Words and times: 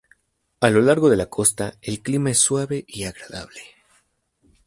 A 0.61 0.71
lo 0.71 0.81
largo 0.81 1.11
de 1.11 1.15
la 1.15 1.27
costa 1.27 1.77
el 1.83 2.01
clima 2.01 2.31
es 2.31 2.39
suave 2.39 2.83
y 2.87 3.03
agradable. 3.03 3.61